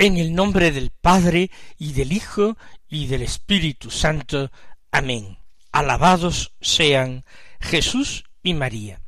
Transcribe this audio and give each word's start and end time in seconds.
En 0.00 0.16
el 0.16 0.34
nombre 0.34 0.72
del 0.72 0.88
Padre 0.88 1.50
y 1.76 1.92
del 1.92 2.12
Hijo 2.12 2.56
y 2.88 3.06
del 3.08 3.20
Espíritu 3.20 3.90
Santo. 3.90 4.50
Amén. 4.90 5.36
Alabados 5.72 6.54
sean 6.62 7.26
Jesús 7.60 8.24
y 8.42 8.54
María. 8.54 9.02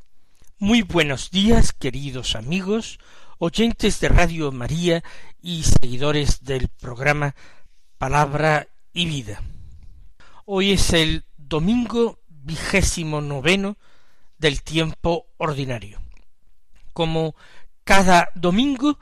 Muy 0.59 0.82
buenos 0.82 1.30
días, 1.30 1.73
queridos 1.73 2.37
amigos, 2.37 2.98
oyentes 3.38 4.01
de 4.01 4.10
Radio 4.10 4.52
María 4.52 5.02
y 5.41 5.62
seguidores 5.62 6.45
del 6.45 6.68
programa 6.68 7.34
Palabra 7.96 8.68
y 8.93 9.06
Vida. 9.06 9.40
Hoy 10.45 10.73
es 10.73 10.93
el 10.93 11.24
domingo 11.38 12.18
vigésimo 12.29 13.23
noveno 13.23 13.79
del 14.37 14.63
tiempo 14.63 15.24
ordinario. 15.38 16.02
Como 16.93 17.35
cada 17.82 18.29
domingo 18.35 18.98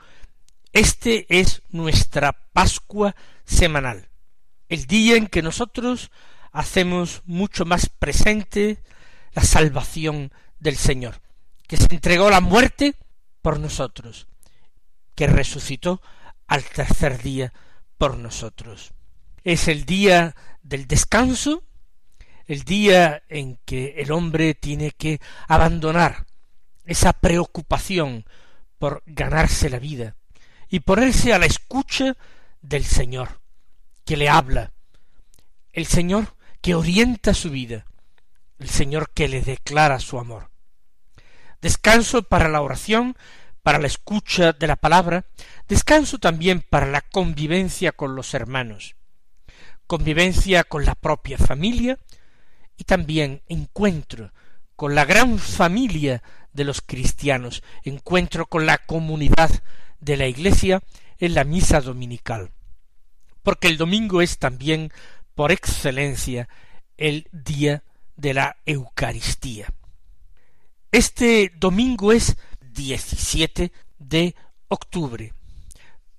este 0.73 1.25
es 1.29 1.61
nuestra 1.69 2.33
Pascua 2.53 3.15
semanal, 3.45 4.09
el 4.69 4.85
día 4.85 5.15
en 5.15 5.27
que 5.27 5.41
nosotros 5.41 6.11
hacemos 6.51 7.21
mucho 7.25 7.65
más 7.65 7.89
presente 7.89 8.83
la 9.33 9.43
salvación 9.43 10.31
del 10.59 10.77
Señor, 10.77 11.21
que 11.67 11.77
se 11.77 11.87
entregó 11.93 12.29
la 12.29 12.41
muerte 12.41 12.95
por 13.41 13.59
nosotros, 13.59 14.27
que 15.15 15.27
resucitó 15.27 16.01
al 16.47 16.63
tercer 16.63 17.21
día 17.21 17.53
por 17.97 18.17
nosotros. 18.17 18.93
Es 19.43 19.67
el 19.67 19.85
día 19.85 20.35
del 20.63 20.87
descanso, 20.87 21.63
el 22.45 22.63
día 22.63 23.23
en 23.29 23.57
que 23.65 23.95
el 23.97 24.11
hombre 24.11 24.53
tiene 24.53 24.91
que 24.91 25.19
abandonar 25.47 26.25
esa 26.85 27.13
preocupación 27.13 28.25
por 28.77 29.03
ganarse 29.05 29.69
la 29.69 29.79
vida, 29.79 30.15
y 30.71 30.79
ponerse 30.79 31.33
a 31.33 31.37
la 31.37 31.45
escucha 31.45 32.15
del 32.61 32.85
Señor, 32.85 33.41
que 34.05 34.15
le 34.15 34.29
habla, 34.29 34.71
el 35.73 35.85
Señor 35.85 36.37
que 36.61 36.75
orienta 36.75 37.33
su 37.33 37.49
vida, 37.49 37.85
el 38.57 38.69
Señor 38.69 39.11
que 39.13 39.27
le 39.27 39.41
declara 39.41 39.99
su 39.99 40.17
amor. 40.17 40.49
Descanso 41.61 42.23
para 42.23 42.47
la 42.47 42.61
oración, 42.61 43.17
para 43.61 43.79
la 43.79 43.87
escucha 43.87 44.53
de 44.53 44.65
la 44.65 44.77
palabra, 44.77 45.25
descanso 45.67 46.19
también 46.19 46.61
para 46.67 46.85
la 46.85 47.01
convivencia 47.01 47.91
con 47.91 48.15
los 48.15 48.33
hermanos, 48.33 48.95
convivencia 49.87 50.63
con 50.63 50.85
la 50.85 50.95
propia 50.95 51.37
familia 51.37 51.99
y 52.77 52.85
también 52.85 53.41
encuentro 53.49 54.31
con 54.77 54.95
la 54.95 55.03
gran 55.03 55.37
familia 55.37 56.23
de 56.53 56.63
los 56.63 56.81
cristianos, 56.81 57.61
encuentro 57.83 58.45
con 58.45 58.65
la 58.65 58.77
comunidad 58.77 59.51
de 60.01 60.17
la 60.17 60.27
Iglesia 60.27 60.81
en 61.19 61.35
la 61.35 61.43
misa 61.43 61.79
dominical, 61.79 62.51
porque 63.43 63.67
el 63.67 63.77
domingo 63.77 64.21
es 64.21 64.37
también, 64.37 64.91
por 65.35 65.51
excelencia, 65.51 66.49
el 66.97 67.27
día 67.31 67.83
de 68.15 68.33
la 68.33 68.57
Eucaristía. 68.65 69.67
Este 70.91 71.51
domingo 71.55 72.11
es 72.11 72.35
17 72.73 73.71
de 73.97 74.35
octubre. 74.67 75.33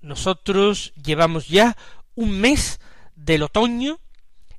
Nosotros 0.01 0.93
llevamos 0.95 1.47
ya 1.47 1.77
un 2.15 2.31
mes 2.39 2.79
del 3.15 3.43
otoño, 3.43 3.99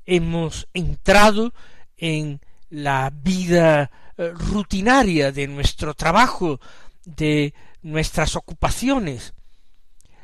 hemos 0.06 0.68
entrado 0.72 1.52
en 1.96 2.40
la 2.70 3.10
vida 3.10 3.90
eh, 4.16 4.30
rutinaria 4.34 5.32
de 5.32 5.48
nuestro 5.48 5.94
trabajo, 5.94 6.60
de 7.04 7.54
nuestras 7.84 8.34
ocupaciones. 8.34 9.34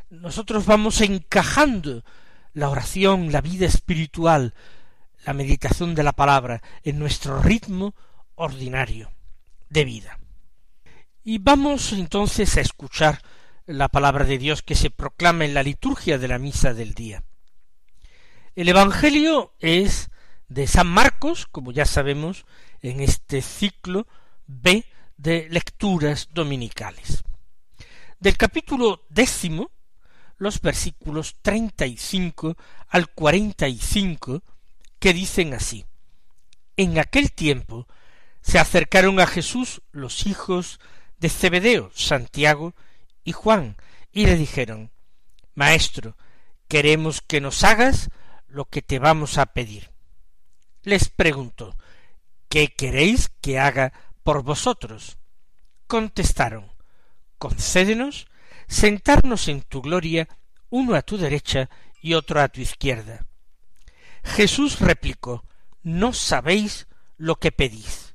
Nosotros 0.09 0.67
vamos 0.67 1.01
encajando 1.03 2.05
la 2.53 2.69
oración, 2.69 3.31
la 3.31 3.41
vida 3.41 3.67
espiritual, 3.67 4.55
la 5.25 5.35
meditación 5.35 5.95
de 5.95 6.03
la 6.03 6.13
palabra 6.13 6.63
en 6.83 6.99
nuestro 6.99 7.41
ritmo 7.41 7.95
ordinario 8.35 9.13
de 9.69 9.85
vida. 9.85 10.19
Y 11.23 11.39
vamos 11.39 11.93
entonces 11.93 12.57
a 12.57 12.63
escuchar 12.63 13.23
la 13.67 13.89
palabra 13.89 14.25
de 14.25 14.39
Dios 14.39 14.63
que 14.63 14.75
se 14.75 14.91
proclama 14.91 15.45
en 15.45 15.55
la 15.55 15.63
liturgia 15.63 16.19
de 16.19 16.29
la 16.29 16.39
misa 16.39 16.75
del 16.75 16.95
día. 16.95 17.23
El 18.57 18.69
Evangelio 18.69 19.55
es 19.61 20.11
de 20.49 20.67
San 20.67 20.89
Marcos, 20.89 21.47
como 21.47 21.71
ya 21.71 21.85
sabemos, 21.85 22.47
en 22.81 23.01
este 23.01 23.43
ciclo 23.43 24.09
B 24.47 24.85
de 25.19 25.47
lecturas 25.51 26.31
dominicales. 26.33 27.23
Del 28.21 28.37
capítulo 28.37 29.07
décimo, 29.09 29.71
los 30.37 30.61
versículos 30.61 31.37
treinta 31.41 31.87
y 31.87 31.97
cinco 31.97 32.55
al 32.91 33.09
cuarenta 33.09 33.67
y 33.67 33.79
cinco, 33.79 34.43
que 34.99 35.15
dicen 35.15 35.55
así 35.55 35.87
En 36.77 36.99
aquel 36.99 37.33
tiempo 37.33 37.89
se 38.43 38.59
acercaron 38.59 39.21
a 39.21 39.27
Jesús 39.27 39.81
los 39.91 40.27
hijos 40.27 40.81
de 41.19 41.31
Zebedeo, 41.31 41.91
Santiago 41.95 42.75
y 43.25 43.33
Juan, 43.33 43.79
y 44.13 44.27
le 44.27 44.37
dijeron 44.37 44.91
Maestro, 45.55 46.15
queremos 46.69 47.23
que 47.23 47.41
nos 47.41 47.65
hagas 47.65 48.11
lo 48.49 48.67
que 48.67 48.83
te 48.83 48.99
vamos 48.99 49.39
a 49.39 49.47
pedir. 49.47 49.93
Les 50.83 51.09
preguntó 51.09 51.75
¿Qué 52.51 52.69
queréis 52.69 53.31
que 53.41 53.59
haga 53.59 53.95
por 54.23 54.43
vosotros. 54.43 55.17
Contestaron, 55.87 56.70
concédenos 57.41 58.29
sentarnos 58.69 59.49
en 59.49 59.63
tu 59.63 59.81
gloria, 59.81 60.29
uno 60.69 60.95
a 60.95 61.03
tu 61.03 61.17
derecha 61.17 61.71
y 62.01 62.15
otro 62.15 62.41
a 62.41 62.49
tu 62.49 62.61
izquierda. 62.61 63.27
Jesús 64.23 64.79
replicó, 64.79 65.43
no 65.83 66.13
sabéis 66.13 66.87
lo 67.17 67.37
que 67.37 67.51
pedís. 67.51 68.15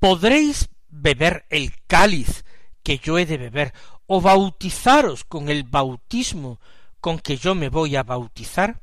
¿Podréis 0.00 0.70
beber 0.88 1.44
el 1.50 1.74
cáliz 1.86 2.44
que 2.82 2.98
yo 2.98 3.18
he 3.18 3.26
de 3.26 3.36
beber, 3.36 3.74
o 4.06 4.22
bautizaros 4.22 5.24
con 5.24 5.50
el 5.50 5.64
bautismo 5.64 6.58
con 7.00 7.18
que 7.18 7.36
yo 7.36 7.54
me 7.54 7.68
voy 7.68 7.96
a 7.96 8.02
bautizar? 8.02 8.80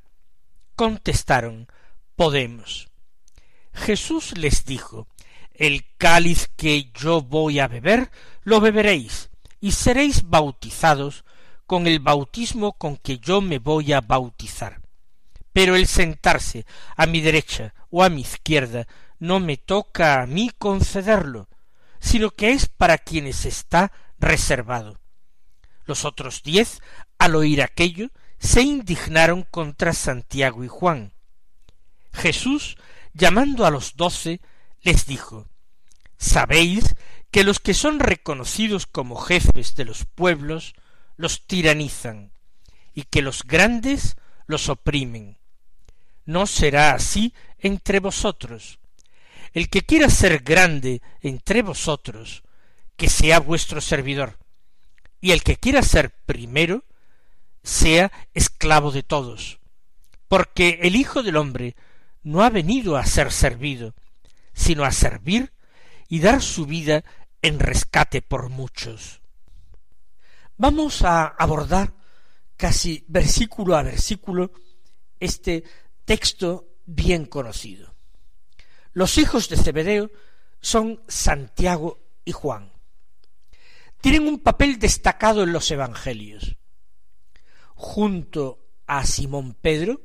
Contestaron, 0.75 1.67
podemos. 2.15 2.89
Jesús 3.73 4.37
les 4.37 4.63
dijo, 4.63 5.07
el 5.53 5.85
cáliz 5.97 6.49
que 6.55 6.91
yo 6.93 7.21
voy 7.21 7.59
a 7.59 7.67
beber, 7.67 8.11
lo 8.43 8.61
beberéis, 8.61 9.31
y 9.65 9.71
seréis 9.71 10.29
bautizados 10.29 11.25
con 11.65 11.87
el 11.87 11.97
bautismo 11.97 12.73
con 12.73 12.97
que 12.97 13.17
yo 13.17 13.41
me 13.41 13.57
voy 13.57 13.93
a 13.93 14.01
bautizar. 14.01 14.79
Pero 15.53 15.75
el 15.75 15.87
sentarse 15.87 16.67
a 16.95 17.07
mi 17.07 17.19
derecha 17.19 17.73
o 17.89 18.03
a 18.03 18.09
mi 18.09 18.21
izquierda 18.21 18.87
no 19.17 19.39
me 19.39 19.57
toca 19.57 20.21
a 20.21 20.27
mí 20.27 20.51
concederlo, 20.55 21.49
sino 21.99 22.29
que 22.29 22.51
es 22.51 22.67
para 22.67 22.99
quienes 22.99 23.47
está 23.47 23.91
reservado. 24.19 24.99
Los 25.85 26.05
otros 26.05 26.43
diez, 26.43 26.79
al 27.17 27.33
oír 27.33 27.63
aquello, 27.63 28.11
se 28.37 28.61
indignaron 28.61 29.41
contra 29.49 29.93
Santiago 29.93 30.63
y 30.63 30.67
Juan. 30.67 31.11
Jesús, 32.13 32.77
llamando 33.15 33.65
a 33.65 33.71
los 33.71 33.95
doce, 33.95 34.41
les 34.83 35.07
dijo 35.07 35.47
Sabéis 36.25 36.95
que 37.29 37.43
los 37.43 37.59
que 37.59 37.75
son 37.75 37.99
reconocidos 37.99 38.87
como 38.87 39.15
jefes 39.15 39.75
de 39.75 39.85
los 39.85 40.05
pueblos 40.05 40.73
los 41.17 41.45
tiranizan, 41.45 42.31
y 42.95 43.03
que 43.03 43.21
los 43.21 43.43
grandes 43.43 44.17
los 44.47 44.67
oprimen. 44.67 45.37
No 46.25 46.47
será 46.47 46.95
así 46.95 47.35
entre 47.59 47.99
vosotros. 47.99 48.79
El 49.53 49.69
que 49.69 49.83
quiera 49.83 50.09
ser 50.09 50.39
grande 50.39 51.03
entre 51.21 51.61
vosotros, 51.61 52.41
que 52.97 53.07
sea 53.07 53.39
vuestro 53.39 53.79
servidor, 53.79 54.39
y 55.21 55.29
el 55.31 55.43
que 55.43 55.57
quiera 55.57 55.83
ser 55.83 56.09
primero, 56.25 56.85
sea 57.61 58.11
esclavo 58.33 58.91
de 58.91 59.03
todos, 59.03 59.59
porque 60.27 60.79
el 60.81 60.95
Hijo 60.95 61.21
del 61.21 61.37
hombre 61.37 61.75
no 62.23 62.43
ha 62.43 62.49
venido 62.49 62.97
a 62.97 63.05
ser 63.05 63.31
servido, 63.31 63.93
sino 64.53 64.85
a 64.85 64.91
servir 64.91 65.51
y 66.07 66.19
dar 66.19 66.41
su 66.41 66.65
vida 66.65 67.03
en 67.41 67.59
rescate 67.59 68.21
por 68.21 68.49
muchos. 68.49 69.21
Vamos 70.57 71.01
a 71.01 71.27
abordar 71.27 71.93
casi 72.55 73.03
versículo 73.07 73.75
a 73.75 73.83
versículo 73.83 74.51
este 75.19 75.63
texto 76.05 76.75
bien 76.85 77.25
conocido. 77.25 77.93
Los 78.93 79.17
hijos 79.17 79.49
de 79.49 79.57
Zebedeo 79.57 80.11
son 80.61 81.01
Santiago 81.07 81.99
y 82.23 82.31
Juan. 82.31 82.71
Tienen 83.99 84.27
un 84.27 84.39
papel 84.39 84.79
destacado 84.79 85.43
en 85.43 85.51
los 85.51 85.69
evangelios. 85.71 86.55
Junto 87.75 88.67
a 88.87 89.05
Simón 89.05 89.55
Pedro, 89.59 90.01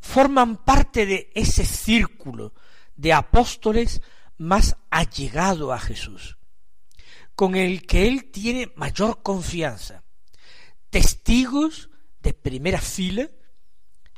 forman 0.00 0.64
parte 0.64 1.06
de 1.06 1.30
ese 1.34 1.64
círculo 1.64 2.52
de 2.96 3.12
apóstoles 3.12 4.02
más 4.38 4.76
allegado 4.90 5.72
a 5.72 5.78
Jesús, 5.78 6.38
con 7.34 7.54
el 7.54 7.86
que 7.86 8.08
él 8.08 8.30
tiene 8.30 8.72
mayor 8.76 9.22
confianza, 9.22 10.04
testigos 10.90 11.90
de 12.20 12.32
primera 12.32 12.80
fila 12.80 13.28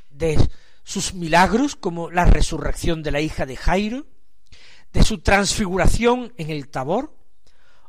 de 0.09 0.37
sus 0.83 1.13
milagros 1.13 1.75
como 1.75 2.09
la 2.09 2.25
resurrección 2.25 3.03
de 3.03 3.11
la 3.11 3.21
hija 3.21 3.45
de 3.45 3.57
Jairo, 3.57 4.07
de 4.93 5.03
su 5.03 5.19
transfiguración 5.19 6.33
en 6.37 6.49
el 6.49 6.69
Tabor, 6.69 7.17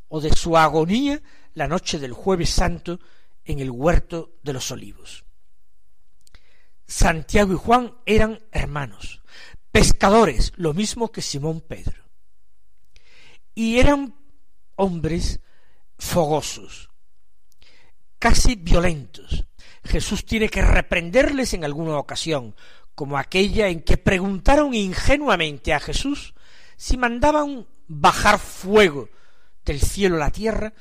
o 0.09 0.21
de 0.21 0.31
su 0.35 0.59
agonía 0.59 1.23
la 1.55 1.67
noche 1.69 1.99
del 1.99 2.13
jueves 2.13 2.51
santo 2.51 3.01
en 3.45 3.61
el 3.61 3.71
huerto 3.71 4.35
de 4.43 4.53
los 4.53 4.71
olivos. 4.71 5.25
Santiago 6.87 7.55
y 7.55 7.57
Juan 7.57 7.95
eran 8.05 8.39
hermanos, 8.53 9.23
pescadores, 9.71 10.53
lo 10.57 10.75
mismo 10.75 11.11
que 11.11 11.23
Simón 11.23 11.63
Pedro. 11.63 12.02
Y 13.55 13.79
eran 13.79 14.15
hombres 14.77 15.41
fogosos, 15.99 16.91
casi 18.19 18.57
violentos. 18.57 19.47
Jesús 19.85 20.25
tiene 20.25 20.49
que 20.49 20.63
reprenderles 20.63 21.55
en 21.55 21.65
alguna 21.65 21.99
ocasión, 21.99 22.55
como 22.95 23.19
aquella 23.19 23.69
en 23.69 23.83
que 23.83 23.97
preguntaron 23.97 24.75
ingenuamente 24.75 25.73
a 25.73 25.81
Jesús 25.81 26.35
si 26.77 26.97
mandaban 26.97 27.67
bajar 27.89 28.39
fuego 28.39 29.09
del 29.65 29.81
cielo 29.81 30.17
a 30.17 30.21
la 30.21 30.31
tierra 30.31 30.73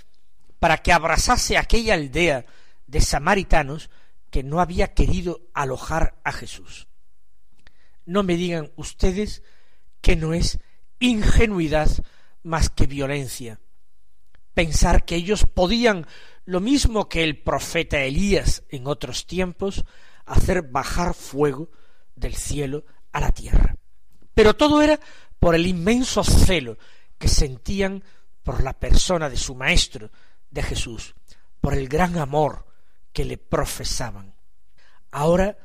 para 0.60 0.78
que 0.78 0.94
abrasase 0.94 1.58
aquella 1.58 1.94
aldea 1.96 2.46
de 2.88 3.02
samaritanos 3.02 3.90
que 4.30 4.44
no 4.44 4.60
había 4.60 4.94
querido 4.94 5.42
alojar 5.54 6.20
a 6.24 6.32
Jesús. 6.32 6.88
No 8.06 8.24
me 8.24 8.36
digan 8.36 8.72
ustedes 8.76 9.44
que 10.02 10.16
no 10.16 10.34
es 10.34 10.60
ingenuidad 11.00 11.90
más 12.44 12.70
que 12.70 12.88
violencia. 12.88 13.60
Pensar 14.54 15.06
que 15.06 15.16
ellos 15.16 15.46
podían, 15.46 16.06
lo 16.46 16.60
mismo 16.60 17.08
que 17.08 17.24
el 17.24 17.42
profeta 17.42 18.02
Elías 18.02 18.64
en 18.70 18.88
otros 18.88 19.26
tiempos, 19.26 19.86
hacer 20.26 20.64
bajar 20.64 21.14
fuego 21.14 21.70
del 22.16 22.36
cielo 22.36 22.86
a 23.12 23.22
la 23.22 23.32
tierra. 23.32 23.76
Pero 24.34 24.56
todo 24.56 24.82
era 24.82 25.00
por 25.40 25.56
el 25.56 25.68
inmenso 25.68 26.24
celo 26.24 26.78
que 27.18 27.28
sentían 27.28 28.04
por 28.44 28.64
la 28.64 28.74
persona 28.74 29.30
de 29.30 29.38
su 29.38 29.56
Maestro, 29.56 30.12
de 30.50 30.64
Jesús, 30.64 31.16
por 31.60 31.74
el 31.74 31.88
gran 31.88 32.18
amor 32.18 32.66
que 33.14 33.26
le 33.26 33.38
profesaban. 33.38 34.34
Ahora 35.12 35.58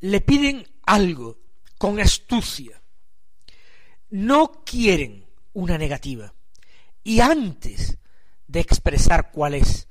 le 0.00 0.20
piden 0.20 0.66
algo 0.84 1.38
con 1.78 2.00
astucia. 2.00 2.80
No 4.10 4.64
quieren 4.64 5.25
una 5.56 5.78
negativa. 5.78 6.34
Y 7.02 7.20
antes 7.20 7.96
de 8.46 8.60
expresar 8.60 9.30
cuál 9.32 9.54
es 9.54 9.88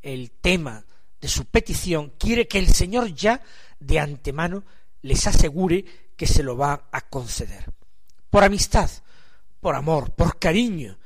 el 0.00 0.30
tema 0.30 0.86
de 1.20 1.28
su 1.28 1.44
petición, 1.44 2.14
quiere 2.18 2.48
que 2.48 2.58
el 2.58 2.68
Señor 2.68 3.14
ya 3.14 3.42
de 3.78 4.00
antemano 4.00 4.64
les 5.02 5.26
asegure 5.26 5.84
que 6.16 6.26
se 6.26 6.42
lo 6.42 6.56
va 6.56 6.88
a 6.90 7.02
conceder. 7.02 7.74
Por 8.30 8.42
amistad, 8.42 8.90
por 9.60 9.74
amor, 9.74 10.14
por 10.14 10.38
cariño, 10.38 10.98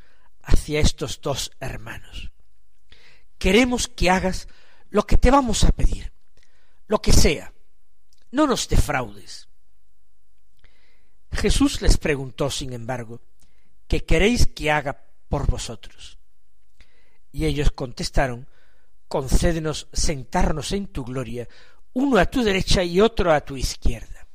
hacia 0.43 0.79
estos 0.79 1.21
dos 1.21 1.51
hermanos. 1.59 2.31
Queremos 3.39 3.89
que 3.89 4.09
hagas 4.09 4.47
lo 4.91 5.05
que 5.05 5.17
te 5.17 5.33
vamos 5.33 5.65
a 5.65 5.73
pedir, 5.73 6.13
lo 6.87 7.03
que 7.03 7.13
sea. 7.13 7.53
No 8.31 8.47
nos 8.47 8.69
defraudes. 8.69 9.49
Jesús 11.33 11.83
les 11.83 11.99
preguntó, 11.99 12.51
sin 12.51 12.73
embargo, 12.73 13.21
¿qué 13.91 14.05
queréis 14.05 14.47
que 14.47 14.71
haga 14.71 15.03
por 15.29 15.51
vosotros? 15.51 16.17
Y 17.33 17.45
ellos 17.45 17.73
contestaron, 17.73 18.47
concédenos 19.09 19.89
sentarnos 19.93 20.71
en 20.71 20.87
tu 20.87 21.05
gloria, 21.05 21.49
uno 21.95 22.19
a 22.19 22.27
tu 22.27 22.45
derecha 22.45 22.85
y 22.85 23.01
otro 23.01 23.33
a 23.33 23.41
tu 23.41 23.57
izquierda. 23.57 24.29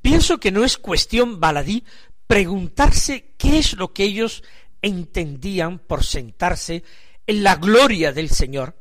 Pienso 0.00 0.40
que 0.40 0.50
no 0.50 0.64
es 0.64 0.78
cuestión 0.78 1.38
baladí 1.38 1.84
preguntarse 2.26 3.34
qué 3.36 3.58
es 3.58 3.74
lo 3.74 3.92
que 3.92 4.04
ellos 4.04 4.42
entendían 4.80 5.78
por 5.78 6.02
sentarse 6.02 6.82
en 7.26 7.42
la 7.42 7.56
gloria 7.56 8.10
del 8.10 8.30
Señor, 8.30 8.74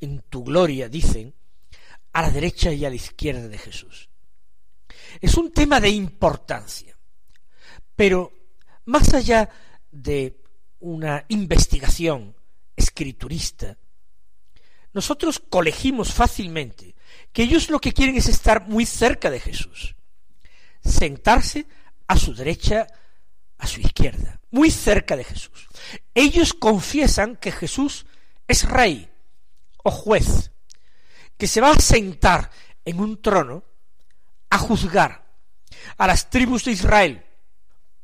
en 0.00 0.22
tu 0.22 0.42
gloria, 0.42 0.88
dicen, 0.88 1.32
a 2.12 2.22
la 2.22 2.30
derecha 2.30 2.72
y 2.72 2.84
a 2.84 2.90
la 2.90 2.96
izquierda 2.96 3.46
de 3.46 3.58
Jesús. 3.58 4.08
Es 5.20 5.36
un 5.36 5.52
tema 5.52 5.78
de 5.78 5.90
importancia, 5.90 6.98
pero 7.94 8.35
más 8.86 9.14
allá 9.14 9.48
de 9.90 10.40
una 10.80 11.24
investigación 11.28 12.34
escriturista, 12.74 13.76
nosotros 14.92 15.42
colegimos 15.48 16.12
fácilmente 16.12 16.94
que 17.32 17.42
ellos 17.42 17.70
lo 17.70 17.78
que 17.78 17.92
quieren 17.92 18.16
es 18.16 18.28
estar 18.28 18.66
muy 18.66 18.86
cerca 18.86 19.30
de 19.30 19.40
Jesús, 19.40 19.94
sentarse 20.82 21.66
a 22.06 22.16
su 22.16 22.34
derecha, 22.34 22.86
a 23.58 23.66
su 23.66 23.80
izquierda 23.80 24.40
muy 24.56 24.70
cerca 24.70 25.16
de 25.16 25.24
Jesús. 25.24 25.68
Ellos 26.14 26.54
confiesan 26.54 27.36
que 27.36 27.52
Jesús 27.52 28.06
es 28.48 28.68
rey 28.68 29.06
o 29.84 29.90
juez, 29.90 30.50
que 31.36 31.46
se 31.46 31.60
va 31.60 31.72
a 31.72 31.78
sentar 31.78 32.50
en 32.84 33.00
un 33.00 33.20
trono 33.20 33.64
a 34.48 34.56
juzgar 34.58 35.26
a 35.98 36.06
las 36.06 36.30
tribus 36.30 36.64
de 36.64 36.72
Israel, 36.72 37.25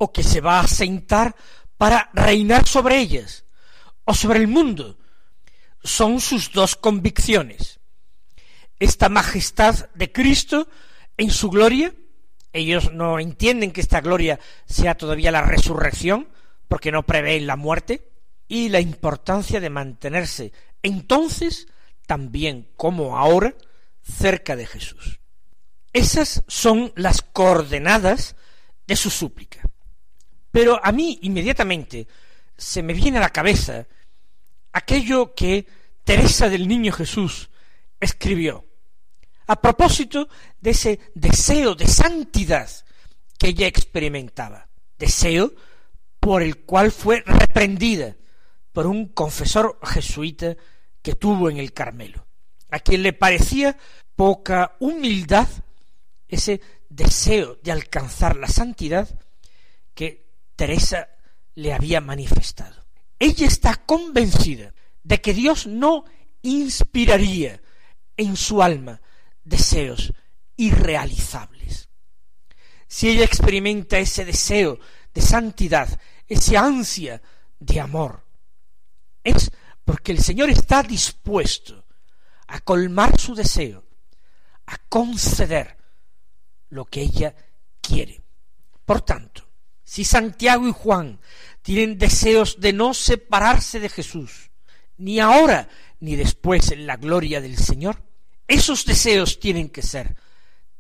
o 0.02 0.10
que 0.10 0.24
se 0.24 0.40
va 0.40 0.58
a 0.58 0.66
sentar 0.66 1.36
para 1.78 2.10
reinar 2.12 2.66
sobre 2.66 2.98
ellas, 2.98 3.44
o 4.04 4.14
sobre 4.14 4.40
el 4.40 4.48
mundo. 4.48 4.98
Son 5.84 6.20
sus 6.20 6.50
dos 6.50 6.74
convicciones. 6.74 7.78
Esta 8.80 9.08
majestad 9.08 9.90
de 9.94 10.10
Cristo 10.10 10.66
en 11.16 11.30
su 11.30 11.50
gloria, 11.50 11.94
ellos 12.52 12.92
no 12.92 13.20
entienden 13.20 13.70
que 13.70 13.80
esta 13.80 14.00
gloria 14.00 14.40
sea 14.66 14.96
todavía 14.96 15.30
la 15.30 15.42
resurrección, 15.42 16.28
porque 16.66 16.90
no 16.90 17.04
prevén 17.04 17.46
la 17.46 17.54
muerte, 17.54 18.10
y 18.48 18.70
la 18.70 18.80
importancia 18.80 19.60
de 19.60 19.70
mantenerse 19.70 20.52
entonces, 20.82 21.68
también 22.08 22.72
como 22.76 23.16
ahora, 23.16 23.54
cerca 24.02 24.56
de 24.56 24.66
Jesús. 24.66 25.20
Esas 25.92 26.42
son 26.48 26.92
las 26.96 27.22
coordenadas 27.22 28.34
de 28.88 28.96
su 28.96 29.10
súplica. 29.10 29.60
Pero 30.52 30.78
a 30.84 30.92
mí 30.92 31.18
inmediatamente 31.22 32.06
se 32.56 32.82
me 32.82 32.92
viene 32.92 33.18
a 33.18 33.22
la 33.22 33.30
cabeza 33.30 33.86
aquello 34.72 35.34
que 35.34 35.66
Teresa 36.04 36.48
del 36.48 36.68
Niño 36.68 36.92
Jesús 36.92 37.50
escribió 37.98 38.66
a 39.46 39.60
propósito 39.60 40.28
de 40.60 40.70
ese 40.70 41.00
deseo 41.14 41.74
de 41.74 41.88
santidad 41.88 42.70
que 43.38 43.48
ella 43.48 43.66
experimentaba, 43.66 44.68
deseo 44.98 45.52
por 46.20 46.42
el 46.42 46.58
cual 46.64 46.92
fue 46.92 47.22
reprendida 47.26 48.16
por 48.72 48.86
un 48.86 49.08
confesor 49.08 49.78
jesuita 49.82 50.56
que 51.02 51.14
tuvo 51.14 51.50
en 51.50 51.56
el 51.56 51.72
Carmelo, 51.72 52.26
a 52.70 52.78
quien 52.78 53.02
le 53.02 53.12
parecía 53.12 53.76
poca 54.14 54.76
humildad 54.78 55.48
ese 56.28 56.60
deseo 56.88 57.58
de 57.62 57.72
alcanzar 57.72 58.36
la 58.36 58.48
santidad 58.48 59.08
que 59.94 60.31
Teresa 60.56 61.08
le 61.54 61.72
había 61.72 62.00
manifestado. 62.00 62.84
Ella 63.18 63.46
está 63.46 63.76
convencida 63.76 64.74
de 65.02 65.20
que 65.20 65.34
Dios 65.34 65.66
no 65.66 66.04
inspiraría 66.42 67.60
en 68.16 68.36
su 68.36 68.62
alma 68.62 69.00
deseos 69.44 70.12
irrealizables. 70.56 71.88
Si 72.86 73.08
ella 73.08 73.24
experimenta 73.24 73.98
ese 73.98 74.24
deseo 74.24 74.78
de 75.14 75.22
santidad 75.22 75.98
ese 76.32 76.56
ansia 76.56 77.20
de 77.58 77.80
amor, 77.80 78.24
es 79.22 79.50
porque 79.84 80.12
el 80.12 80.22
Señor 80.22 80.50
está 80.50 80.82
dispuesto 80.82 81.84
a 82.48 82.60
colmar 82.60 83.18
su 83.20 83.34
deseo, 83.34 83.84
a 84.66 84.78
conceder 84.88 85.76
lo 86.70 86.86
que 86.86 87.02
ella 87.02 87.34
quiere. 87.80 88.22
Por 88.84 89.02
tanto, 89.02 89.46
si 89.92 90.06
Santiago 90.06 90.66
y 90.66 90.72
Juan 90.72 91.20
tienen 91.60 91.98
deseos 91.98 92.58
de 92.58 92.72
no 92.72 92.94
separarse 92.94 93.78
de 93.78 93.90
Jesús, 93.90 94.50
ni 94.96 95.20
ahora 95.20 95.68
ni 96.00 96.16
después 96.16 96.70
en 96.70 96.86
la 96.86 96.96
gloria 96.96 97.42
del 97.42 97.58
Señor, 97.58 98.02
esos 98.48 98.86
deseos 98.86 99.38
tienen 99.38 99.68
que 99.68 99.82
ser 99.82 100.16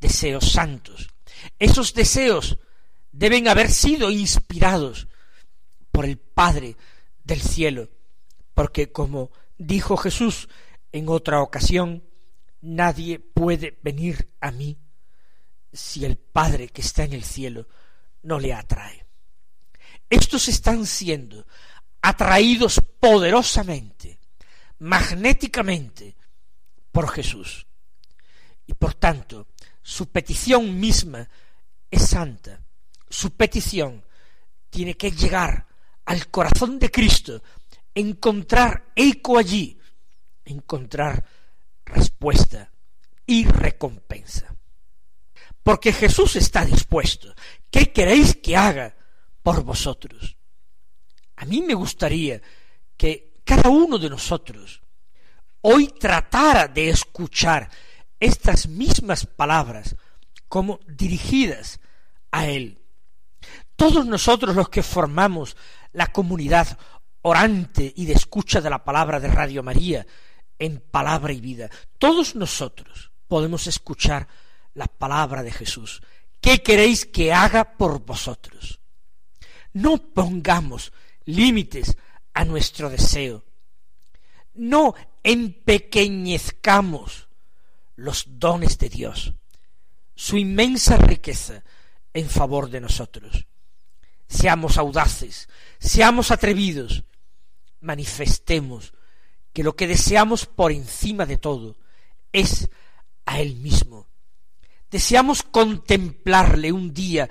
deseos 0.00 0.50
santos. 0.50 1.10
Esos 1.58 1.92
deseos 1.92 2.58
deben 3.10 3.48
haber 3.48 3.70
sido 3.70 4.10
inspirados 4.10 5.08
por 5.90 6.06
el 6.06 6.16
Padre 6.16 6.78
del 7.22 7.42
cielo, 7.42 7.90
porque 8.54 8.92
como 8.92 9.30
dijo 9.58 9.98
Jesús 9.98 10.48
en 10.90 11.10
otra 11.10 11.42
ocasión, 11.42 12.02
nadie 12.62 13.18
puede 13.18 13.78
venir 13.82 14.32
a 14.40 14.52
mí 14.52 14.78
si 15.70 16.06
el 16.06 16.16
Padre 16.16 16.68
que 16.68 16.80
está 16.80 17.04
en 17.04 17.12
el 17.12 17.24
cielo 17.24 17.68
no 18.22 18.38
le 18.38 18.54
atrae. 18.54 19.01
Estos 20.12 20.46
están 20.48 20.84
siendo 20.84 21.46
atraídos 22.02 22.82
poderosamente, 23.00 24.18
magnéticamente, 24.80 26.14
por 26.90 27.08
Jesús. 27.08 27.66
Y 28.66 28.74
por 28.74 28.92
tanto, 28.92 29.46
su 29.80 30.10
petición 30.10 30.78
misma 30.78 31.26
es 31.90 32.10
santa. 32.10 32.60
Su 33.08 33.30
petición 33.30 34.04
tiene 34.68 34.98
que 34.98 35.12
llegar 35.12 35.66
al 36.04 36.28
corazón 36.28 36.78
de 36.78 36.90
Cristo, 36.90 37.42
encontrar 37.94 38.92
eco 38.94 39.38
allí, 39.38 39.80
encontrar 40.44 41.24
respuesta 41.86 42.70
y 43.24 43.46
recompensa. 43.46 44.54
Porque 45.62 45.90
Jesús 45.90 46.36
está 46.36 46.66
dispuesto. 46.66 47.34
¿Qué 47.70 47.90
queréis 47.90 48.36
que 48.36 48.58
haga 48.58 48.94
por 49.42 49.62
vosotros? 49.62 50.36
A 51.36 51.44
mí 51.44 51.62
me 51.62 51.74
gustaría 51.74 52.40
que 52.96 53.40
cada 53.44 53.68
uno 53.68 53.98
de 53.98 54.10
nosotros 54.10 54.82
hoy 55.62 55.88
tratara 55.88 56.68
de 56.68 56.90
escuchar 56.90 57.68
estas 58.20 58.68
mismas 58.68 59.26
palabras 59.26 59.96
como 60.48 60.80
dirigidas 60.86 61.80
a 62.30 62.46
Él. 62.46 62.78
Todos 63.74 64.06
nosotros 64.06 64.54
los 64.54 64.68
que 64.68 64.82
formamos 64.82 65.56
la 65.92 66.12
comunidad 66.12 66.78
orante 67.22 67.92
y 67.96 68.04
de 68.04 68.12
escucha 68.12 68.60
de 68.60 68.70
la 68.70 68.84
palabra 68.84 69.18
de 69.18 69.28
Radio 69.28 69.62
María 69.62 70.06
en 70.58 70.80
palabra 70.80 71.32
y 71.32 71.40
vida, 71.40 71.68
todos 71.98 72.36
nosotros 72.36 73.10
podemos 73.26 73.66
escuchar 73.66 74.28
la 74.74 74.86
palabra 74.86 75.42
de 75.42 75.50
Jesús. 75.50 76.02
¿Qué 76.40 76.62
queréis 76.62 77.06
que 77.06 77.32
haga 77.32 77.76
por 77.76 78.04
vosotros? 78.04 78.81
No 79.72 79.98
pongamos 79.98 80.92
límites 81.24 81.96
a 82.34 82.44
nuestro 82.44 82.90
deseo. 82.90 83.44
No 84.54 84.94
empequeñezcamos 85.22 87.28
los 87.96 88.24
dones 88.38 88.78
de 88.78 88.88
Dios, 88.88 89.34
su 90.14 90.36
inmensa 90.36 90.96
riqueza 90.96 91.62
en 92.12 92.28
favor 92.28 92.68
de 92.68 92.80
nosotros. 92.80 93.46
Seamos 94.28 94.78
audaces, 94.78 95.48
seamos 95.78 96.30
atrevidos, 96.30 97.04
manifestemos 97.80 98.92
que 99.52 99.62
lo 99.62 99.76
que 99.76 99.86
deseamos 99.86 100.46
por 100.46 100.72
encima 100.72 101.26
de 101.26 101.38
todo 101.38 101.76
es 102.32 102.68
a 103.26 103.40
Él 103.40 103.56
mismo. 103.56 104.08
Deseamos 104.90 105.42
contemplarle 105.42 106.72
un 106.72 106.92
día 106.92 107.28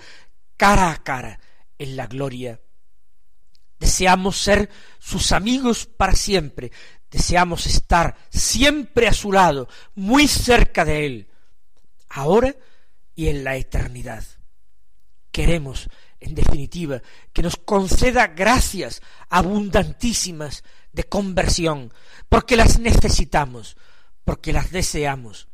cara 0.58 0.92
a 0.92 1.04
cara 1.04 1.40
en 1.82 1.96
la 1.96 2.08
gloria. 2.08 2.60
Deseamos 3.80 4.38
ser 4.38 4.70
sus 5.00 5.32
amigos 5.32 5.86
para 5.86 6.14
siempre, 6.14 6.72
Deseamos 7.12 7.66
estar 7.66 8.16
siempre 8.30 9.10
a 9.10 9.14
su 9.14 9.34
lado, 9.34 9.68
muy 9.96 10.30
cerca 10.30 10.86
de 10.86 11.06
Él, 11.06 11.28
ahora 12.08 12.56
y 13.16 13.28
en 13.28 13.44
la 13.44 13.58
eternidad. 13.58 14.24
Queremos, 15.30 15.90
en 16.22 16.36
definitiva, 16.36 17.02
que 17.34 17.44
nos 17.44 17.58
conceda 17.58 18.28
gracias 18.28 19.02
abundantísimas 19.30 20.64
de 20.94 21.04
conversión, 21.04 21.94
porque 22.30 22.56
las 22.56 22.80
necesitamos, 22.80 23.76
porque 24.24 24.54
las 24.54 24.72
deseamos, 24.72 25.50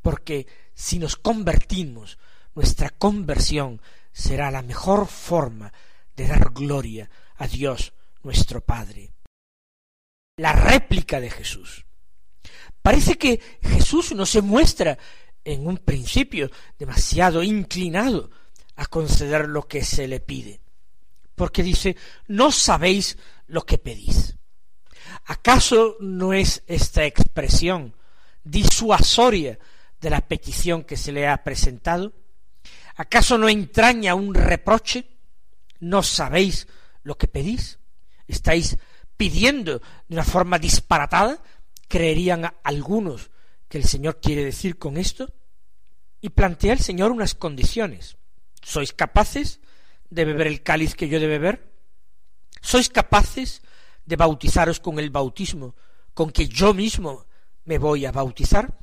porque 0.00 0.46
si 0.72 0.98
nos 0.98 1.16
convertimos, 1.16 2.18
nuestra 2.54 2.88
conversión 2.88 3.82
será 4.18 4.50
la 4.50 4.62
mejor 4.62 5.06
forma 5.06 5.72
de 6.16 6.26
dar 6.26 6.50
gloria 6.50 7.08
a 7.36 7.46
Dios 7.46 7.92
nuestro 8.24 8.60
Padre 8.60 9.12
la 10.36 10.52
réplica 10.52 11.20
de 11.20 11.30
Jesús. 11.30 11.84
Parece 12.82 13.16
que 13.18 13.40
Jesús 13.62 14.12
no 14.14 14.24
se 14.24 14.40
muestra 14.40 14.98
en 15.44 15.66
un 15.66 15.78
principio 15.78 16.50
demasiado 16.78 17.42
inclinado 17.42 18.30
a 18.76 18.86
conceder 18.86 19.48
lo 19.48 19.66
que 19.66 19.84
se 19.84 20.08
le 20.08 20.20
pide, 20.20 20.60
porque 21.34 21.62
dice, 21.62 21.96
no 22.26 22.52
sabéis 22.52 23.18
lo 23.46 23.66
que 23.66 23.78
pedís. 23.78 24.36
¿Acaso 25.26 25.96
no 26.00 26.32
es 26.32 26.62
esta 26.66 27.04
expresión 27.04 27.94
disuasoria 28.44 29.58
de 30.00 30.10
la 30.10 30.20
petición 30.20 30.84
que 30.84 30.96
se 30.96 31.12
le 31.12 31.26
ha 31.26 31.42
presentado? 31.44 32.12
¿Acaso 32.98 33.38
no 33.38 33.48
entraña 33.48 34.14
un 34.14 34.34
reproche? 34.34 35.06
¿No 35.80 36.02
sabéis 36.02 36.66
lo 37.04 37.16
que 37.16 37.28
pedís? 37.28 37.78
¿Estáis 38.26 38.76
pidiendo 39.16 39.78
de 39.78 40.14
una 40.14 40.24
forma 40.24 40.58
disparatada, 40.58 41.42
creerían 41.88 42.52
algunos 42.62 43.30
que 43.68 43.78
el 43.78 43.84
Señor 43.84 44.20
quiere 44.20 44.44
decir 44.44 44.78
con 44.78 44.96
esto, 44.96 45.32
y 46.20 46.30
plantea 46.30 46.72
el 46.72 46.80
Señor 46.80 47.10
unas 47.12 47.34
condiciones. 47.34 48.16
¿Sois 48.62 48.92
capaces 48.92 49.60
de 50.10 50.24
beber 50.24 50.46
el 50.46 50.62
cáliz 50.62 50.94
que 50.94 51.08
yo 51.08 51.20
de 51.20 51.26
beber? 51.26 51.72
¿Sois 52.60 52.88
capaces 52.88 53.62
de 54.06 54.16
bautizaros 54.16 54.80
con 54.80 54.98
el 54.98 55.10
bautismo 55.10 55.76
con 56.14 56.30
que 56.30 56.48
yo 56.48 56.74
mismo 56.74 57.26
me 57.64 57.78
voy 57.78 58.06
a 58.06 58.12
bautizar? 58.12 58.76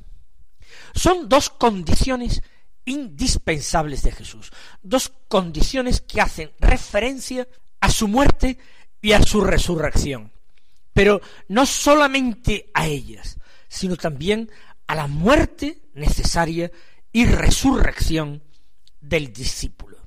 Son 0.94 1.28
dos 1.28 1.50
condiciones 1.50 2.42
indispensables 2.86 4.02
de 4.02 4.12
Jesús, 4.12 4.50
dos 4.82 5.12
condiciones 5.28 6.00
que 6.00 6.20
hacen 6.20 6.52
referencia 6.58 7.46
a 7.80 7.90
su 7.90 8.08
muerte 8.08 8.58
y 9.02 9.12
a 9.12 9.22
su 9.22 9.42
resurrección. 9.42 10.32
Pero 10.94 11.20
no 11.48 11.66
solamente 11.66 12.70
a 12.72 12.86
ellas, 12.86 13.38
sino 13.68 13.96
también 13.96 14.50
a 14.86 14.94
la 14.94 15.08
muerte 15.08 15.82
necesaria 15.94 16.70
y 17.12 17.26
resurrección 17.26 18.42
del 19.00 19.32
discípulo. 19.32 19.98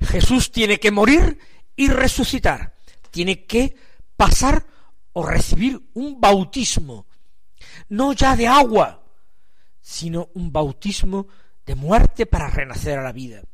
Jesús 0.00 0.50
tiene 0.50 0.80
que 0.80 0.90
morir 0.90 1.38
y 1.76 1.88
resucitar, 1.88 2.74
tiene 3.10 3.44
que 3.44 3.76
pasar 4.16 4.66
o 5.12 5.24
recibir 5.24 5.80
un 5.94 6.20
bautismo, 6.20 7.06
no 7.88 8.12
ya 8.12 8.36
de 8.36 8.46
agua, 8.46 9.04
sino 9.80 10.30
un 10.34 10.52
bautismo 10.52 11.26
de 11.70 11.76
muerte 11.76 12.26
para 12.26 12.50
renacer 12.50 12.98
a 12.98 13.02
la 13.04 13.12
vida. 13.12 13.44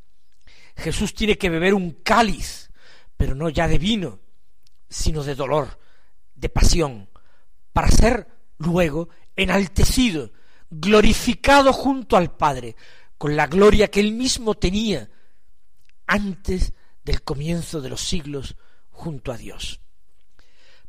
Jesús 0.75 1.13
tiene 1.13 1.37
que 1.37 1.51
beber 1.51 1.75
un 1.75 2.01
cáliz, 2.01 2.71
pero 3.15 3.35
no 3.35 3.47
ya 3.47 3.67
de 3.67 3.77
vino, 3.77 4.19
sino 4.89 5.23
de 5.23 5.35
dolor, 5.35 5.79
de 6.33 6.49
pasión, 6.49 7.11
para 7.71 7.91
ser 7.91 8.27
luego 8.57 9.09
enaltecido, 9.35 10.31
glorificado 10.67 11.71
junto 11.71 12.17
al 12.17 12.35
Padre, 12.35 12.75
con 13.19 13.35
la 13.35 13.45
gloria 13.45 13.91
que 13.91 13.99
él 13.99 14.13
mismo 14.13 14.55
tenía 14.55 15.07
antes 16.07 16.73
del 17.03 17.21
comienzo 17.21 17.81
de 17.81 17.89
los 17.89 18.01
siglos 18.01 18.55
junto 18.89 19.31
a 19.31 19.37
Dios. 19.37 19.79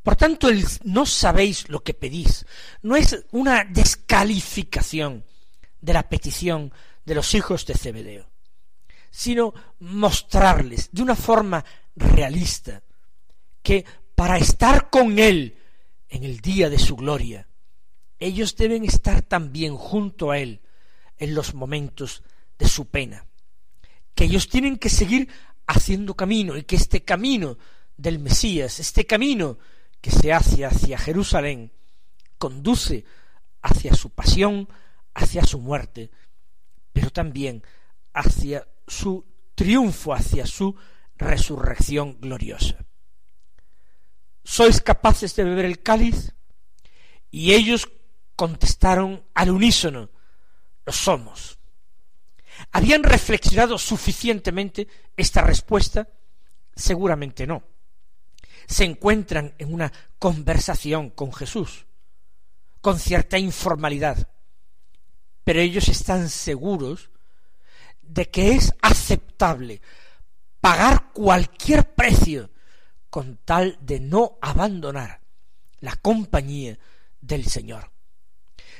Por 0.02 0.16
tanto, 0.16 0.48
el 0.48 0.64
no 0.84 1.04
sabéis 1.04 1.68
lo 1.68 1.80
que 1.80 1.92
pedís 1.92 2.46
no 2.80 2.96
es 2.96 3.26
una 3.32 3.64
descalificación 3.64 5.26
de 5.82 5.92
la 5.92 6.08
petición 6.08 6.72
de 7.08 7.14
los 7.14 7.34
hijos 7.34 7.64
de 7.66 7.74
Zebedeo, 7.74 8.30
sino 9.10 9.54
mostrarles 9.80 10.90
de 10.92 11.02
una 11.02 11.16
forma 11.16 11.64
realista 11.96 12.82
que 13.62 13.84
para 14.14 14.36
estar 14.36 14.90
con 14.90 15.18
Él 15.18 15.56
en 16.08 16.22
el 16.22 16.40
día 16.40 16.68
de 16.68 16.78
su 16.78 16.96
gloria, 16.96 17.48
ellos 18.18 18.54
deben 18.56 18.84
estar 18.84 19.22
también 19.22 19.76
junto 19.76 20.30
a 20.30 20.38
Él 20.38 20.60
en 21.16 21.34
los 21.34 21.54
momentos 21.54 22.22
de 22.58 22.68
su 22.68 22.88
pena, 22.88 23.26
que 24.14 24.24
ellos 24.24 24.48
tienen 24.48 24.76
que 24.76 24.90
seguir 24.90 25.28
haciendo 25.66 26.14
camino 26.14 26.56
y 26.56 26.64
que 26.64 26.76
este 26.76 27.04
camino 27.04 27.56
del 27.96 28.18
Mesías, 28.18 28.80
este 28.80 29.06
camino 29.06 29.58
que 30.00 30.10
se 30.10 30.32
hace 30.32 30.64
hacia 30.64 30.98
Jerusalén, 30.98 31.72
conduce 32.36 33.04
hacia 33.62 33.94
su 33.94 34.10
pasión, 34.10 34.68
hacia 35.14 35.44
su 35.44 35.58
muerte, 35.58 36.10
pero 36.92 37.10
también 37.10 37.62
hacia 38.12 38.66
su 38.86 39.24
triunfo, 39.54 40.14
hacia 40.14 40.46
su 40.46 40.76
resurrección 41.16 42.20
gloriosa. 42.20 42.76
¿Sois 44.44 44.80
capaces 44.80 45.36
de 45.36 45.44
beber 45.44 45.66
el 45.66 45.82
cáliz? 45.82 46.32
Y 47.30 47.52
ellos 47.52 47.88
contestaron 48.36 49.24
al 49.34 49.50
unísono, 49.50 50.10
lo 50.86 50.92
somos. 50.92 51.58
¿Habían 52.72 53.02
reflexionado 53.02 53.78
suficientemente 53.78 54.88
esta 55.16 55.42
respuesta? 55.42 56.08
Seguramente 56.74 57.46
no. 57.46 57.62
Se 58.66 58.84
encuentran 58.84 59.54
en 59.58 59.74
una 59.74 59.92
conversación 60.18 61.10
con 61.10 61.32
Jesús, 61.32 61.86
con 62.80 62.98
cierta 62.98 63.38
informalidad, 63.38 64.28
pero 65.48 65.60
ellos 65.60 65.88
están 65.88 66.28
seguros 66.28 67.08
de 68.02 68.28
que 68.28 68.52
es 68.52 68.74
aceptable 68.82 69.80
pagar 70.60 71.10
cualquier 71.14 71.94
precio 71.94 72.50
con 73.08 73.38
tal 73.46 73.78
de 73.80 73.98
no 73.98 74.36
abandonar 74.42 75.22
la 75.80 75.96
compañía 75.96 76.78
del 77.22 77.46
Señor. 77.46 77.90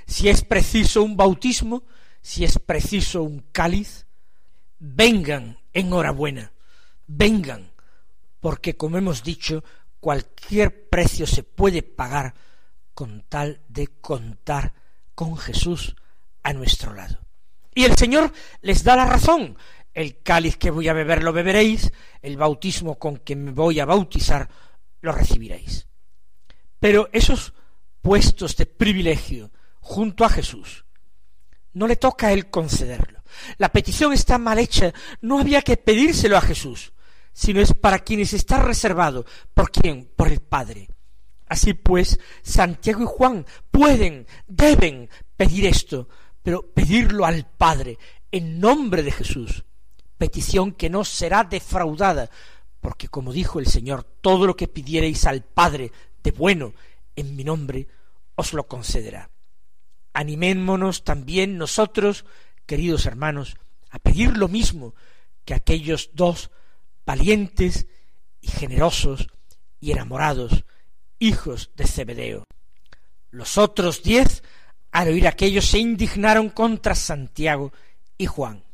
Si 0.06 0.28
es 0.28 0.44
preciso 0.44 1.02
un 1.02 1.16
bautismo, 1.16 1.84
si 2.20 2.44
es 2.44 2.58
preciso 2.58 3.22
un 3.22 3.46
cáliz, 3.50 4.04
vengan 4.78 5.56
enhorabuena, 5.72 6.52
vengan, 7.06 7.72
porque 8.40 8.76
como 8.76 8.98
hemos 8.98 9.22
dicho, 9.22 9.64
cualquier 10.00 10.90
precio 10.90 11.26
se 11.26 11.44
puede 11.44 11.82
pagar 11.82 12.34
con 12.92 13.22
tal 13.22 13.62
de 13.68 13.86
contar 13.86 14.74
con 15.14 15.38
Jesús 15.38 15.96
a 16.48 16.54
nuestro 16.54 16.94
lado. 16.94 17.18
Y 17.74 17.84
el 17.84 17.94
Señor 17.94 18.32
les 18.62 18.82
da 18.82 18.96
la 18.96 19.04
razón. 19.04 19.58
El 19.92 20.22
cáliz 20.22 20.56
que 20.56 20.70
voy 20.70 20.88
a 20.88 20.94
beber 20.94 21.22
lo 21.22 21.34
beberéis, 21.34 21.92
el 22.22 22.38
bautismo 22.38 22.98
con 22.98 23.18
que 23.18 23.36
me 23.36 23.50
voy 23.50 23.80
a 23.80 23.84
bautizar 23.84 24.48
lo 25.02 25.12
recibiréis. 25.12 25.86
Pero 26.80 27.10
esos 27.12 27.52
puestos 28.00 28.56
de 28.56 28.64
privilegio 28.64 29.50
junto 29.80 30.24
a 30.24 30.30
Jesús, 30.30 30.86
no 31.74 31.86
le 31.86 31.96
toca 31.96 32.28
a 32.28 32.32
él 32.32 32.48
concederlo. 32.48 33.22
La 33.58 33.68
petición 33.70 34.14
está 34.14 34.38
mal 34.38 34.58
hecha, 34.58 34.94
no 35.20 35.38
había 35.38 35.60
que 35.60 35.76
pedírselo 35.76 36.38
a 36.38 36.40
Jesús, 36.40 36.94
sino 37.34 37.60
es 37.60 37.74
para 37.74 37.98
quienes 37.98 38.32
está 38.32 38.58
reservado. 38.58 39.26
¿Por 39.52 39.70
quién? 39.70 40.10
Por 40.16 40.28
el 40.28 40.40
Padre. 40.40 40.88
Así 41.48 41.74
pues, 41.74 42.18
Santiago 42.42 43.02
y 43.02 43.06
Juan 43.06 43.46
pueden, 43.70 44.26
deben 44.46 45.08
pedir 45.36 45.66
esto, 45.66 46.08
pero 46.48 46.62
pedirlo 46.62 47.26
al 47.26 47.44
Padre 47.44 47.98
en 48.32 48.58
nombre 48.58 49.02
de 49.02 49.10
Jesús. 49.10 49.66
Petición 50.16 50.72
que 50.72 50.88
no 50.88 51.04
será 51.04 51.44
defraudada, 51.44 52.30
porque 52.80 53.06
como 53.08 53.34
dijo 53.34 53.60
el 53.60 53.66
Señor, 53.66 54.02
todo 54.22 54.46
lo 54.46 54.56
que 54.56 54.66
pidiereis 54.66 55.26
al 55.26 55.42
Padre 55.42 55.92
de 56.22 56.30
bueno 56.30 56.72
en 57.16 57.36
mi 57.36 57.44
nombre, 57.44 57.86
os 58.34 58.54
lo 58.54 58.66
concederá. 58.66 59.28
Animémonos 60.14 61.04
también 61.04 61.58
nosotros, 61.58 62.24
queridos 62.64 63.04
hermanos, 63.04 63.58
a 63.90 63.98
pedir 63.98 64.34
lo 64.38 64.48
mismo 64.48 64.94
que 65.44 65.52
aquellos 65.52 66.12
dos 66.14 66.50
valientes 67.04 67.88
y 68.40 68.48
generosos 68.48 69.28
y 69.80 69.92
enamorados 69.92 70.64
hijos 71.18 71.72
de 71.76 71.86
Zebedeo. 71.86 72.44
Los 73.30 73.58
otros 73.58 74.02
diez, 74.02 74.42
al 74.98 75.10
oír 75.10 75.28
aquello, 75.28 75.62
se 75.62 75.78
indignaron 75.78 76.50
contra 76.50 76.96
Santiago 76.96 77.72
y 78.16 78.26
Juan. 78.26 78.64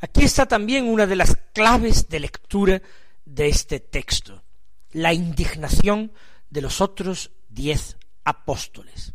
Aquí 0.00 0.22
está 0.22 0.46
también 0.46 0.88
una 0.88 1.06
de 1.06 1.14
las 1.14 1.36
claves 1.52 2.08
de 2.08 2.20
lectura 2.20 2.80
de 3.26 3.48
este 3.48 3.80
texto, 3.80 4.42
la 4.92 5.12
indignación 5.12 6.10
de 6.48 6.62
los 6.62 6.80
otros 6.80 7.32
diez 7.50 7.98
apóstoles. 8.24 9.12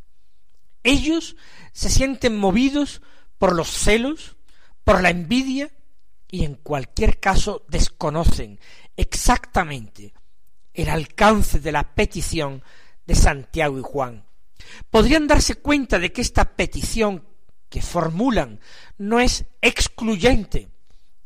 Ellos 0.83 1.37
se 1.73 1.89
sienten 1.89 2.37
movidos 2.37 3.01
por 3.39 3.55
los 3.55 3.69
celos, 3.69 4.35
por 4.83 5.01
la 5.01 5.09
envidia, 5.09 5.71
y 6.29 6.45
en 6.45 6.53
cualquier 6.53 7.19
caso 7.19 7.65
desconocen 7.67 8.59
exactamente 8.95 10.13
el 10.71 10.87
alcance 10.89 11.59
de 11.59 11.71
la 11.71 11.95
petición 11.95 12.61
de 13.07 13.15
Santiago 13.15 13.79
y 13.79 13.81
Juan. 13.81 14.24
Podrían 14.89 15.27
darse 15.27 15.55
cuenta 15.55 15.99
de 15.99 16.11
que 16.11 16.21
esta 16.21 16.55
petición 16.55 17.25
que 17.69 17.81
formulan 17.81 18.59
no 18.97 19.19
es 19.19 19.45
excluyente, 19.61 20.69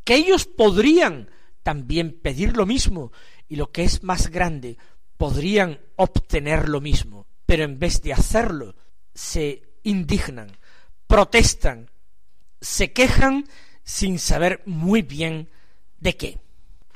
que 0.04 0.16
ellos 0.16 0.46
podrían 0.46 1.30
también 1.64 2.20
pedir 2.20 2.58
lo 2.58 2.66
mismo 2.66 3.12
y 3.48 3.56
lo 3.56 3.72
que 3.72 3.84
es 3.84 4.04
más 4.04 4.30
grande, 4.30 4.78
podrían 5.18 5.80
obtener 5.96 6.70
lo 6.70 6.82
mismo, 6.82 7.28
pero 7.46 7.64
en 7.64 7.78
vez 7.78 8.02
de 8.02 8.14
hacerlo, 8.14 8.76
se 9.14 9.64
indignan, 9.84 10.52
protestan, 11.08 11.90
se 12.62 12.94
quejan 12.94 13.46
sin 13.84 14.20
saber 14.20 14.62
muy 14.66 15.02
bien 15.02 15.50
de 16.00 16.16
qué. 16.16 16.38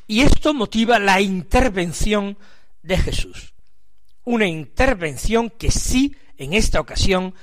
Y 0.08 0.22
esto 0.22 0.54
motiva 0.54 1.00
la 1.00 1.22
intervención 1.22 2.38
de 2.82 2.98
Jesús. 2.98 3.54
Una 4.26 4.48
intervención 4.48 5.50
que 5.50 5.72
sí, 5.72 6.16
en 6.38 6.54
esta 6.54 6.80
ocasión, 6.80 7.36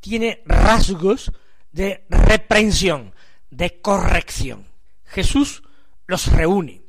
tiene 0.00 0.42
rasgos 0.46 1.32
de 1.72 2.06
reprensión, 2.08 3.14
de 3.50 3.80
corrección. 3.80 4.66
Jesús 5.04 5.62
los 6.06 6.26
reúne. 6.26 6.82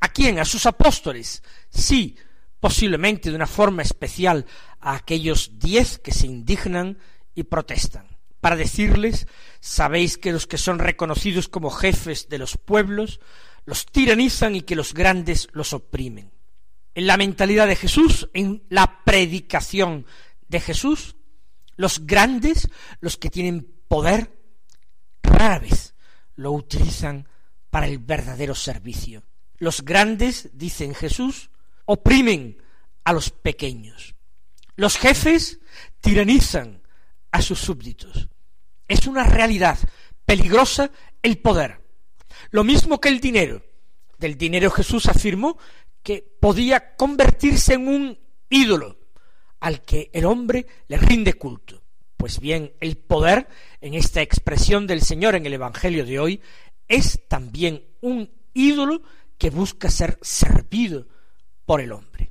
¿A 0.00 0.08
quién? 0.08 0.38
A 0.38 0.44
sus 0.44 0.66
apóstoles. 0.66 1.42
Sí, 1.70 2.16
posiblemente 2.60 3.30
de 3.30 3.36
una 3.36 3.46
forma 3.46 3.82
especial 3.82 4.46
a 4.80 4.94
aquellos 4.94 5.58
diez 5.58 5.98
que 5.98 6.12
se 6.12 6.26
indignan 6.26 6.98
y 7.34 7.44
protestan, 7.44 8.06
para 8.40 8.56
decirles, 8.56 9.26
sabéis 9.60 10.18
que 10.18 10.32
los 10.32 10.46
que 10.46 10.58
son 10.58 10.78
reconocidos 10.78 11.48
como 11.48 11.70
jefes 11.70 12.28
de 12.28 12.38
los 12.38 12.56
pueblos 12.56 13.20
los 13.64 13.86
tiranizan 13.86 14.56
y 14.56 14.62
que 14.62 14.76
los 14.76 14.94
grandes 14.94 15.48
los 15.52 15.72
oprimen. 15.72 16.32
En 16.94 17.06
la 17.06 17.16
mentalidad 17.16 17.68
de 17.68 17.76
Jesús, 17.76 18.28
en 18.32 18.64
la 18.70 19.04
predicación 19.04 20.06
de 20.48 20.60
Jesús, 20.60 21.16
los 21.76 22.06
grandes, 22.06 22.68
los 23.00 23.16
que 23.16 23.30
tienen 23.30 23.70
poder, 23.88 24.36
rara 25.22 25.58
vez 25.58 25.94
lo 26.34 26.52
utilizan 26.52 27.28
para 27.70 27.86
el 27.86 27.98
verdadero 27.98 28.54
servicio. 28.54 29.24
Los 29.58 29.84
grandes, 29.84 30.50
dicen 30.54 30.94
Jesús, 30.94 31.50
oprimen 31.84 32.62
a 33.04 33.12
los 33.12 33.30
pequeños. 33.30 34.14
Los 34.76 34.96
jefes 34.96 35.60
tiranizan 36.00 36.82
a 37.32 37.42
sus 37.42 37.58
súbditos. 37.58 38.28
Es 38.86 39.06
una 39.06 39.24
realidad 39.24 39.78
peligrosa 40.24 40.90
el 41.22 41.38
poder. 41.38 41.80
Lo 42.50 42.64
mismo 42.64 43.00
que 43.00 43.08
el 43.08 43.20
dinero. 43.20 43.64
Del 44.18 44.36
dinero 44.36 44.70
Jesús 44.70 45.06
afirmó 45.06 45.58
que 46.02 46.24
podía 46.40 46.96
convertirse 46.96 47.74
en 47.74 47.88
un 47.88 48.18
ídolo 48.48 48.98
al 49.60 49.82
que 49.82 50.10
el 50.12 50.24
hombre 50.24 50.66
le 50.88 50.96
rinde 50.96 51.34
culto. 51.34 51.82
Pues 52.16 52.40
bien, 52.40 52.72
el 52.80 52.96
poder, 52.96 53.48
en 53.80 53.94
esta 53.94 54.20
expresión 54.20 54.86
del 54.86 55.02
Señor 55.02 55.34
en 55.34 55.46
el 55.46 55.54
Evangelio 55.54 56.04
de 56.04 56.18
hoy, 56.18 56.40
es 56.88 57.20
también 57.28 57.84
un 58.00 58.30
ídolo 58.54 59.02
que 59.36 59.50
busca 59.50 59.90
ser 59.90 60.18
servido 60.20 61.06
por 61.64 61.80
el 61.80 61.92
hombre. 61.92 62.30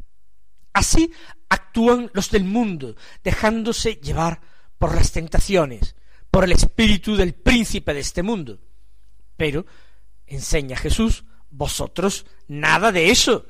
Así 0.73 1.11
actúan 1.49 2.11
los 2.13 2.29
del 2.29 2.43
mundo, 2.43 2.95
dejándose 3.23 3.95
llevar 3.95 4.41
por 4.77 4.93
las 4.93 5.11
tentaciones, 5.11 5.95
por 6.29 6.43
el 6.43 6.51
espíritu 6.51 7.15
del 7.15 7.33
príncipe 7.33 7.93
de 7.93 8.01
este 8.01 8.23
mundo. 8.23 8.59
Pero 9.37 9.65
enseña 10.25 10.75
Jesús, 10.75 11.23
vosotros 11.49 12.25
nada 12.47 12.91
de 12.91 13.09
eso. 13.09 13.45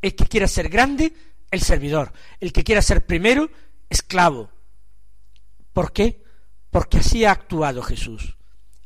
El 0.00 0.14
que 0.14 0.26
quiera 0.26 0.46
ser 0.46 0.68
grande, 0.68 1.12
el 1.52 1.60
servidor. 1.60 2.12
El 2.40 2.52
que 2.52 2.64
quiera 2.64 2.82
ser 2.82 3.06
primero, 3.06 3.48
esclavo. 3.88 4.50
¿Por 5.72 5.92
qué? 5.92 6.24
Porque 6.70 6.98
así 6.98 7.24
ha 7.24 7.30
actuado 7.30 7.82
Jesús. 7.82 8.36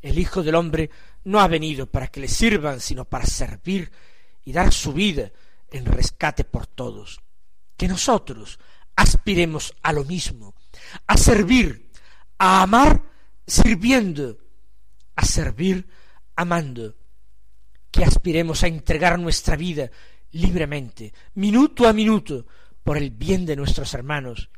El 0.03 0.19
Hijo 0.19 0.43
del 0.43 0.57
Hombre 0.57 0.91
no 1.25 1.41
ha 1.41 1.49
venido 1.49 1.87
para 1.87 2.09
que 2.09 2.21
le 2.21 2.29
sirvan, 2.29 2.81
sino 2.81 3.07
para 3.07 3.25
servir 3.25 3.91
y 4.45 4.53
dar 4.53 4.73
su 4.73 4.93
vida 4.93 5.33
en 5.71 5.87
rescate 5.87 6.45
por 6.45 6.67
todos. 6.67 7.21
Que 7.77 7.89
nosotros 7.89 8.59
aspiremos 8.97 9.75
a 9.83 9.93
lo 9.93 10.05
mismo, 10.05 10.55
a 11.07 11.17
servir, 11.17 11.91
a 12.39 12.63
amar 12.63 13.03
sirviendo, 13.47 14.39
a 15.15 15.25
servir 15.25 15.89
amando 16.35 16.95
que 17.91 18.05
aspiremos 18.05 18.63
a 18.63 18.67
entregar 18.67 19.19
nuestra 19.19 19.57
vida 19.57 19.91
libremente, 20.37 21.13
minuto 21.35 21.89
a 21.89 21.93
minuto, 21.93 22.47
por 22.85 22.97
el 22.97 23.11
bien 23.11 23.47
de 23.47 23.57
nuestros 23.57 23.95
hermanos, 23.95 24.51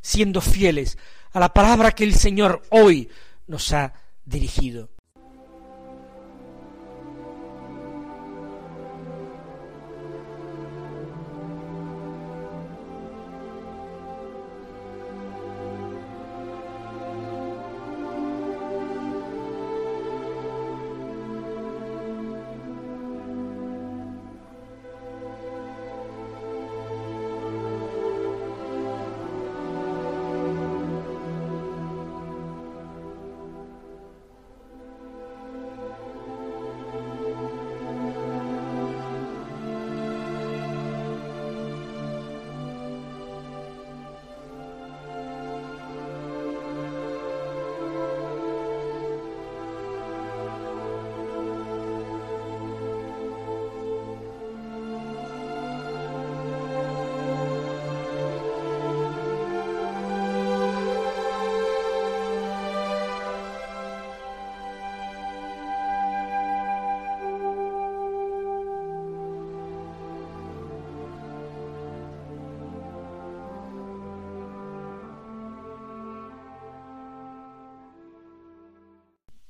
siendo 0.00 0.40
fieles 0.40 0.96
a 1.32 1.40
la 1.40 1.52
palabra 1.52 1.92
que 1.92 2.04
el 2.04 2.14
Señor 2.14 2.62
hoy 2.70 3.10
nos 3.46 3.72
ha 3.72 3.92
dirigido. 4.24 4.93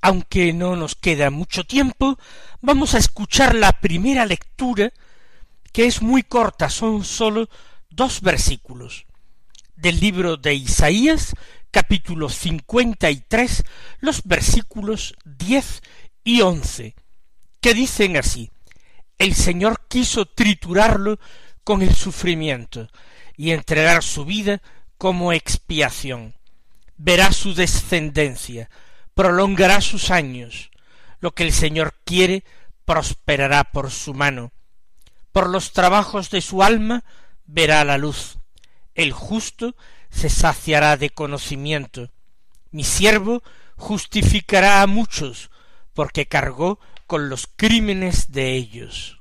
Aunque 0.05 0.53
no 0.53 0.77
nos 0.77 0.97
queda 0.97 1.31
mucho 1.31 1.65
tiempo, 1.65 2.19
vamos 2.61 2.95
a 2.95 2.99
escuchar 2.99 3.55
la 3.55 3.73
primera 3.81 4.27
lectura, 4.27 4.93
que 5.73 5.87
es 5.87 6.03
muy 6.03 6.23
corta, 6.23 6.69
son 6.69 7.05
sólo 7.05 7.49
dos 7.89 8.21
versículos, 8.21 9.07
del 9.77 10.01
libro 10.01 10.37
de 10.37 10.53
Isaías, 10.53 11.33
capítulo 11.71 12.29
cincuenta 12.29 13.11
y 13.11 13.23
tres, 13.27 13.65
los 14.01 14.25
versículos 14.25 15.15
diez 15.25 15.81
y 16.23 16.43
once, 16.43 16.95
que 17.63 17.73
dicen 17.73 18.19
así 18.19 18.51
El 19.17 19.35
Señor 19.35 19.87
quiso 19.89 20.27
triturarlo 20.27 21.19
con 21.65 21.81
el 21.81 21.95
sufrimiento 21.95 22.89
y 23.39 23.53
entregar 23.53 24.03
su 24.03 24.27
vida 24.27 24.61
como 24.99 25.33
expiación. 25.33 26.35
Verá 26.99 27.33
su 27.33 27.55
descendencia, 27.55 28.69
prolongará 29.15 29.81
sus 29.81 30.11
años. 30.11 30.71
Lo 31.21 31.35
que 31.35 31.45
el 31.45 31.53
Señor 31.53 31.95
quiere 32.05 32.45
prosperará 32.85 33.65
por 33.65 33.91
su 33.91 34.15
mano. 34.15 34.53
Por 35.33 35.49
los 35.49 35.73
trabajos 35.73 36.31
de 36.31 36.41
su 36.41 36.63
alma 36.63 37.05
verá 37.47 37.85
la 37.85 37.99
luz. 37.99 38.39
El 38.95 39.13
justo 39.13 39.75
se 40.11 40.29
saciará 40.29 40.97
de 40.97 41.11
conocimiento. 41.11 42.11
Mi 42.71 42.85
siervo 42.85 43.43
justificará 43.77 44.83
a 44.83 44.87
muchos, 44.87 45.51
porque 45.93 46.27
cargó 46.27 46.79
con 47.07 47.29
los 47.29 47.49
crímenes 47.57 48.33
de 48.33 48.55
ellos. 48.55 49.21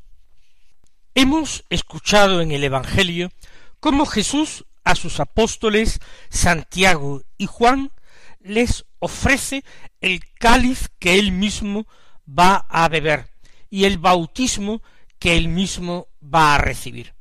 Hemos 1.15 1.63
escuchado 1.69 2.41
en 2.41 2.51
el 2.51 2.63
Evangelio 2.63 3.31
cómo 3.79 4.05
Jesús 4.05 4.65
a 4.83 4.95
sus 4.95 5.19
apóstoles 5.19 5.99
Santiago 6.29 7.21
y 7.37 7.45
Juan 7.45 7.91
les 8.39 8.85
ofrece 9.03 9.65
el 9.99 10.21
cáliz 10.39 10.89
que 10.97 11.19
él 11.19 11.33
mismo 11.33 11.85
va 12.27 12.55
a 12.69 12.87
beber 12.87 13.27
y 13.69 13.83
el 13.83 13.97
bautismo 13.97 14.81
que 15.19 15.35
él 15.35 15.49
mismo 15.49 16.07
va 16.23 16.55
a 16.55 16.57
recibir. 16.57 17.13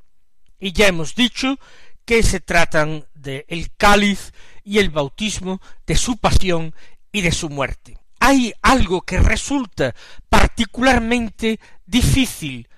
Y 0.61 0.73
ya 0.73 0.87
hemos 0.87 1.17
dicho 1.17 1.59
que 2.05 2.23
se 2.23 2.39
tratan 2.39 3.05
de 3.15 3.45
el 3.49 3.75
cáliz 3.75 4.33
y 4.63 4.79
el 4.79 4.91
bautismo 4.91 5.61
de 5.85 5.97
su 5.97 6.19
pasión 6.19 6.73
y 7.11 7.23
de 7.23 7.33
su 7.33 7.49
muerte. 7.49 7.99
Hay 8.21 8.53
algo 8.63 9.03
que 9.03 9.19
resulta 9.19 9.93
particularmente 10.29 11.59
difícil 11.85 12.69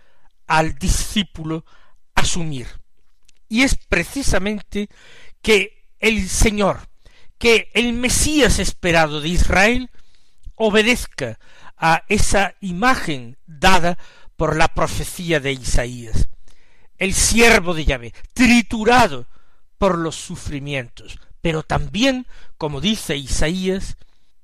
al 0.46 0.78
discípulo 0.78 1.66
asumir, 2.14 2.68
y 3.48 3.62
es 3.62 3.76
precisamente 3.88 4.88
que 5.42 5.88
el 5.98 6.26
Señor 6.28 6.88
que 7.38 7.70
el 7.74 7.92
Mesías 7.92 8.58
esperado 8.58 9.20
de 9.20 9.28
Israel 9.28 9.90
obedezca 10.54 11.38
a 11.76 12.04
esa 12.08 12.54
imagen 12.60 13.36
dada 13.46 13.98
por 14.36 14.56
la 14.56 14.68
profecía 14.68 15.40
de 15.40 15.52
Isaías. 15.52 16.28
El 16.96 17.14
siervo 17.14 17.74
de 17.74 17.84
Yahvé, 17.84 18.14
triturado 18.32 19.26
por 19.78 19.98
los 19.98 20.16
sufrimientos, 20.16 21.18
pero 21.40 21.62
también, 21.62 22.26
como 22.56 22.80
dice 22.80 23.16
Isaías, 23.16 23.96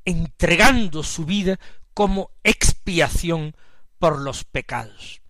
entregando 0.04 1.02
su 1.02 1.24
vida 1.24 1.58
como 1.94 2.30
expiación 2.42 3.54
por 3.98 4.18
los 4.18 4.44
pecados. 4.44 5.22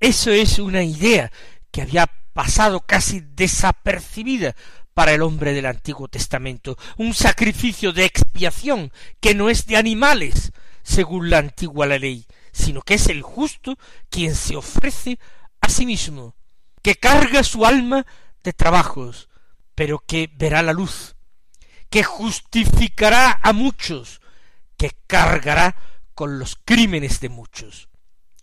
Eso 0.00 0.30
es 0.30 0.58
una 0.58 0.82
idea 0.82 1.32
que 1.70 1.82
había 1.82 2.06
pasado 2.32 2.80
casi 2.80 3.20
desapercibida 3.20 4.54
para 4.96 5.12
el 5.12 5.20
hombre 5.20 5.52
del 5.52 5.66
Antiguo 5.66 6.08
Testamento, 6.08 6.78
un 6.96 7.12
sacrificio 7.12 7.92
de 7.92 8.06
expiación 8.06 8.90
que 9.20 9.34
no 9.34 9.50
es 9.50 9.66
de 9.66 9.76
animales, 9.76 10.52
según 10.82 11.28
la 11.28 11.36
antigua 11.36 11.84
ley, 11.84 12.24
sino 12.50 12.80
que 12.80 12.94
es 12.94 13.08
el 13.08 13.20
justo 13.20 13.76
quien 14.08 14.34
se 14.34 14.56
ofrece 14.56 15.18
a 15.60 15.68
sí 15.68 15.84
mismo, 15.84 16.34
que 16.80 16.94
carga 16.94 17.42
su 17.42 17.66
alma 17.66 18.06
de 18.42 18.54
trabajos, 18.54 19.28
pero 19.74 19.98
que 19.98 20.30
verá 20.34 20.62
la 20.62 20.72
luz, 20.72 21.14
que 21.90 22.02
justificará 22.02 23.38
a 23.42 23.52
muchos, 23.52 24.22
que 24.78 24.92
cargará 25.06 25.76
con 26.14 26.38
los 26.38 26.56
crímenes 26.64 27.20
de 27.20 27.28
muchos. 27.28 27.90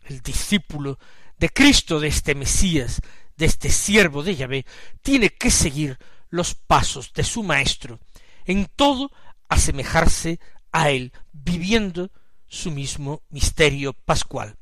El 0.04 0.22
discípulo 0.22 1.00
de 1.40 1.50
Cristo, 1.50 2.00
de 2.00 2.10
este 2.10 2.36
Mesías, 2.36 3.02
de 3.38 3.48
este 3.48 3.72
siervo 3.72 4.22
de 4.22 4.36
Yahvé, 4.36 4.68
tiene 5.02 5.32
que 5.32 5.50
seguir 5.50 5.98
los 6.34 6.56
pasos 6.56 7.14
de 7.14 7.24
su 7.24 7.44
Maestro, 7.44 8.00
en 8.46 8.66
todo 8.76 9.12
asemejarse 9.50 10.40
a 10.72 10.90
él, 10.90 11.14
viviendo 11.32 12.10
su 12.48 12.72
mismo 12.72 13.22
misterio 13.30 13.94
pascual. 13.94 14.58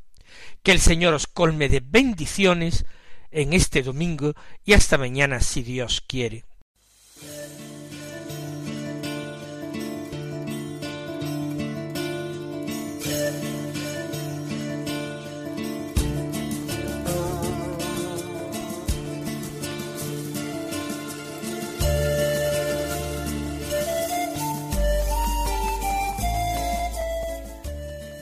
Que 0.64 0.74
el 0.74 0.82
Señor 0.82 1.14
os 1.14 1.28
colme 1.28 1.70
de 1.70 1.80
bendiciones 1.80 2.84
en 3.32 3.54
este 3.54 3.84
domingo 3.84 4.34
y 4.66 4.74
hasta 4.74 4.98
mañana 4.98 5.40
si 5.40 5.64
Dios 5.64 6.04
quiere. 6.06 6.44